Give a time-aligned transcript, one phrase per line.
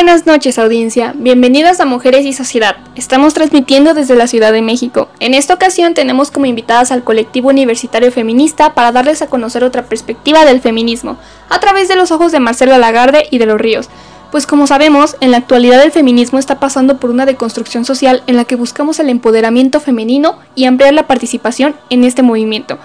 [0.00, 2.78] buenas noches audiencia, bienvenidas a Mujeres y Sociedad.
[2.94, 5.10] Estamos transmitiendo desde la Ciudad de México.
[5.20, 9.84] En esta ocasión tenemos como invitadas al colectivo universitario feminista para darles a conocer otra
[9.84, 11.18] perspectiva del feminismo,
[11.50, 13.90] a través de los ojos de Marcelo Lagarde y de los Ríos.
[14.30, 18.36] Pues como sabemos, en la actualidad el feminismo está pasando por una deconstrucción social en
[18.36, 22.78] la que buscamos el empoderamiento femenino y ampliar la participación en este movimiento.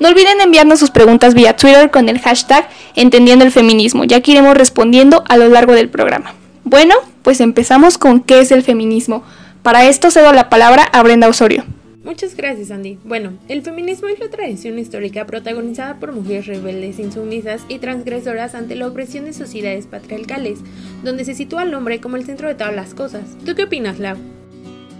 [0.00, 4.32] No olviden enviarnos sus preguntas vía Twitter con el hashtag Entendiendo el Feminismo, ya que
[4.32, 6.34] iremos respondiendo a lo largo del programa.
[6.68, 9.22] Bueno, pues empezamos con qué es el feminismo.
[9.62, 11.64] Para esto cedo la palabra a Brenda Osorio.
[12.02, 12.98] Muchas gracias, Andy.
[13.04, 18.74] Bueno, el feminismo es la tradición histórica protagonizada por mujeres rebeldes, insumisas y transgresoras ante
[18.74, 20.58] la opresión de sociedades patriarcales,
[21.04, 23.22] donde se sitúa al hombre como el centro de todas las cosas.
[23.44, 24.16] ¿Tú qué opinas, Lau?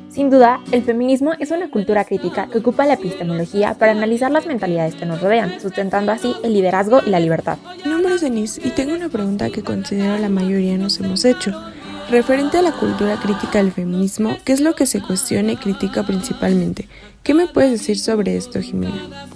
[0.08, 4.46] Sin duda, el feminismo es una cultura crítica que ocupa la epistemología para analizar las
[4.46, 7.58] mentalidades que nos rodean, sustentando así el liderazgo y la libertad.
[8.20, 11.52] Denise y tengo una pregunta que considero la mayoría nos hemos hecho.
[12.10, 16.04] Referente a la cultura crítica del feminismo, ¿qué es lo que se cuestiona y critica
[16.04, 16.88] principalmente?
[17.22, 19.26] ¿Qué me puedes decir sobre esto, Jimena?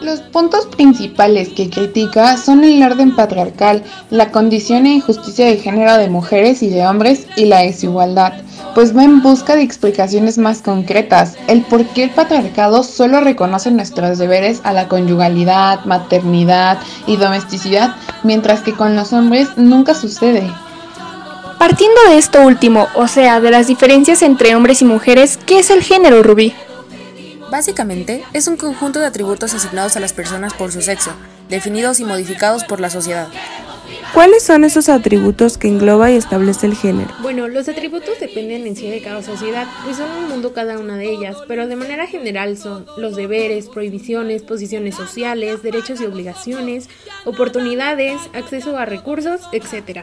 [0.00, 5.96] Los puntos principales que critica son el orden patriarcal, la condición e injusticia de género
[5.98, 8.34] de mujeres y de hombres y la desigualdad
[8.74, 13.70] pues va en busca de explicaciones más concretas, el por qué el patriarcado solo reconoce
[13.70, 20.50] nuestros deberes a la conyugalidad, maternidad y domesticidad, mientras que con los hombres nunca sucede.
[21.58, 25.70] Partiendo de esto último, o sea, de las diferencias entre hombres y mujeres, ¿qué es
[25.70, 26.54] el género, Rubí?
[27.50, 31.10] Básicamente, es un conjunto de atributos asignados a las personas por su sexo,
[31.48, 33.28] definidos y modificados por la sociedad.
[34.14, 37.10] ¿Cuáles son esos atributos que engloba y establece el género?
[37.22, 40.96] Bueno, los atributos dependen en sí de cada sociedad, pues son un mundo cada una
[40.96, 46.88] de ellas, pero de manera general son los deberes, prohibiciones, posiciones sociales, derechos y obligaciones,
[47.24, 50.00] oportunidades, acceso a recursos, etc.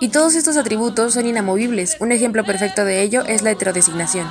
[0.00, 1.96] Y todos estos atributos son inamovibles.
[2.00, 4.28] Un ejemplo perfecto de ello es la heterodesignación.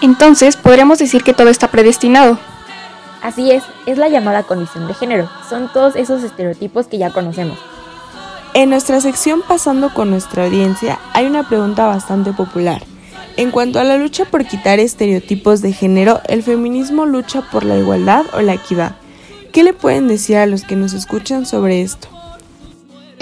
[0.00, 2.38] Entonces, podríamos decir que todo está predestinado.
[3.22, 5.28] Así es, es la llamada condición de género.
[5.48, 7.58] Son todos esos estereotipos que ya conocemos.
[8.54, 12.82] En nuestra sección Pasando con nuestra audiencia hay una pregunta bastante popular.
[13.36, 17.76] En cuanto a la lucha por quitar estereotipos de género, ¿el feminismo lucha por la
[17.76, 18.96] igualdad o la equidad?
[19.52, 22.08] ¿Qué le pueden decir a los que nos escuchan sobre esto?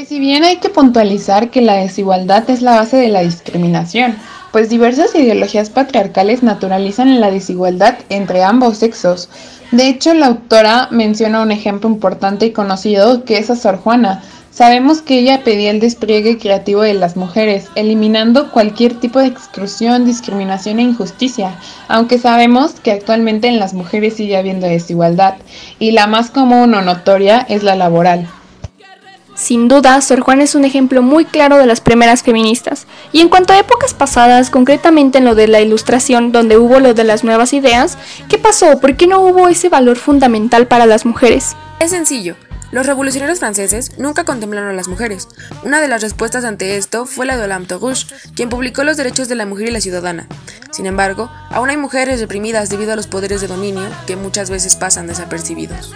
[0.07, 4.17] Si bien hay que puntualizar que la desigualdad es la base de la discriminación,
[4.57, 9.29] pues diversas ideologías patriarcales naturalizan la desigualdad entre ambos sexos.
[9.71, 14.23] De hecho, la autora menciona un ejemplo importante y conocido que es a Sor Juana.
[14.51, 20.07] Sabemos que ella pedía el despliegue creativo de las mujeres, eliminando cualquier tipo de exclusión,
[20.07, 21.59] discriminación e injusticia,
[21.89, 25.35] aunque sabemos que actualmente en las mujeres sigue habiendo desigualdad,
[25.79, 28.27] y la más común o notoria es la laboral.
[29.47, 32.89] Sin duda, Sor Juana es un ejemplo muy claro de las primeras feministas.
[33.13, 36.95] Y en cuanto a épocas pasadas, concretamente en lo de la Ilustración, donde hubo lo
[36.95, 37.97] de las nuevas ideas,
[38.29, 38.81] ¿qué pasó?
[38.81, 41.55] ¿Por qué no hubo ese valor fundamental para las mujeres?
[41.79, 42.35] Es sencillo.
[42.73, 45.29] Los revolucionarios franceses nunca contemplaron a las mujeres.
[45.63, 48.97] Una de las respuestas ante esto fue la de Olympe de Rouge, quien publicó los
[48.97, 50.27] derechos de la mujer y la ciudadana.
[50.73, 54.75] Sin embargo, aún hay mujeres reprimidas debido a los poderes de dominio que muchas veces
[54.75, 55.93] pasan desapercibidos.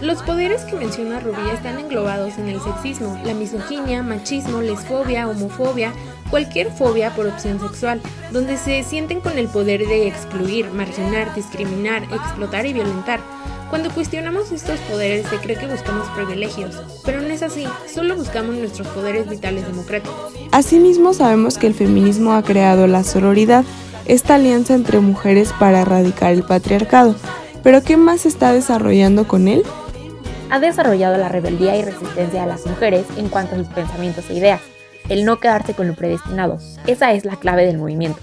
[0.00, 5.92] Los poderes que menciona Rubí están englobados en el sexismo, la misoginia, machismo, lesfobia, homofobia,
[6.30, 8.00] cualquier fobia por opción sexual,
[8.32, 13.20] donde se sienten con el poder de excluir, marginar, discriminar, explotar y violentar.
[13.68, 18.54] Cuando cuestionamos estos poderes se cree que buscamos privilegios, pero no es así, solo buscamos
[18.56, 20.32] nuestros poderes vitales democráticos.
[20.50, 23.66] Asimismo sabemos que el feminismo ha creado la sororidad,
[24.06, 27.14] esta alianza entre mujeres para erradicar el patriarcado.
[27.62, 29.62] ¿Pero qué más está desarrollando con él?
[30.50, 34.34] Ha desarrollado la rebeldía y resistencia a las mujeres en cuanto a sus pensamientos e
[34.34, 34.60] ideas,
[35.08, 36.58] el no quedarse con lo predestinado.
[36.86, 38.20] Esa es la clave del movimiento.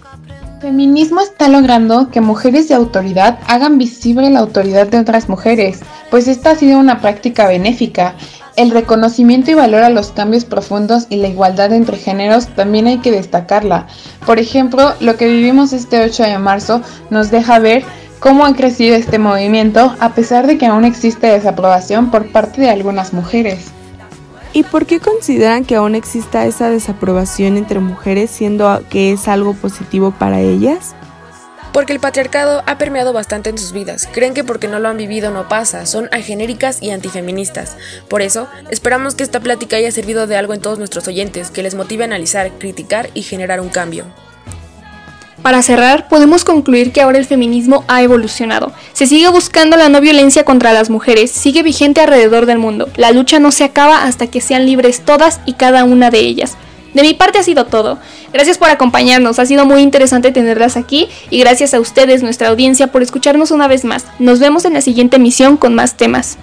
[0.62, 6.28] Feminismo está logrando que mujeres de autoridad hagan visible la autoridad de otras mujeres, pues
[6.28, 8.16] esta ha sido una práctica benéfica.
[8.56, 12.98] El reconocimiento y valor a los cambios profundos y la igualdad entre géneros también hay
[12.98, 13.86] que destacarla.
[14.26, 16.82] Por ejemplo, lo que vivimos este 8 de marzo
[17.12, 17.84] nos deja ver
[18.20, 22.70] cómo ha crecido este movimiento a pesar de que aún existe desaprobación por parte de
[22.70, 23.72] algunas mujeres.
[24.54, 29.54] ¿Y por qué consideran que aún exista esa desaprobación entre mujeres siendo que es algo
[29.54, 30.96] positivo para ellas?
[31.74, 34.10] Porque el patriarcado ha permeado bastante en sus vidas.
[34.12, 37.78] Creen que porque no lo han vivido no pasa, son agenéricas y antifeministas.
[38.08, 41.62] Por eso, esperamos que esta plática haya servido de algo en todos nuestros oyentes, que
[41.62, 44.06] les motive a analizar, criticar y generar un cambio.
[45.48, 48.74] Para cerrar, podemos concluir que ahora el feminismo ha evolucionado.
[48.92, 52.90] Se sigue buscando la no violencia contra las mujeres, sigue vigente alrededor del mundo.
[52.98, 56.58] La lucha no se acaba hasta que sean libres todas y cada una de ellas.
[56.94, 57.98] De mi parte ha sido todo.
[58.34, 62.88] Gracias por acompañarnos, ha sido muy interesante tenerlas aquí y gracias a ustedes, nuestra audiencia,
[62.88, 64.04] por escucharnos una vez más.
[64.20, 66.38] Nos vemos en la siguiente emisión con más temas.